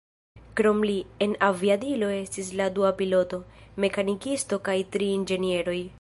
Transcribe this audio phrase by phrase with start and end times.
[0.59, 0.93] Krom li,
[1.25, 3.41] en aviadilo estis la dua piloto,
[3.85, 5.81] mekanikisto kaj tri inĝenieroj.